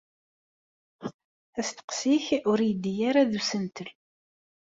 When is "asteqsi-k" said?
1.59-2.25